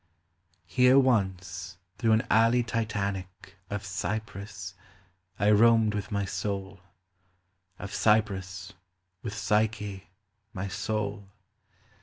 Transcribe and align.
Here 0.65 0.97
once, 0.97 1.77
through 1.99 2.13
an 2.13 2.25
alley 2.27 2.63
Titanic 2.63 3.57
Of 3.69 3.85
cypress, 3.85 4.73
I 5.37 5.51
roamed 5.51 5.93
Avith 5.93 6.09
my 6.09 6.25
Soul— 6.25 6.79
Of 7.77 7.93
cypress, 7.93 8.73
with 9.21 9.35
Psyche, 9.35 10.09
my 10.53 10.67
Soul. 10.67 11.29